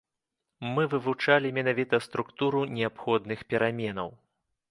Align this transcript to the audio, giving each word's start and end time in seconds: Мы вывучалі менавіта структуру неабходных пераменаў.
Мы 0.77 0.83
вывучалі 0.93 1.51
менавіта 1.57 1.99
структуру 2.07 2.63
неабходных 2.79 3.39
пераменаў. 3.55 4.09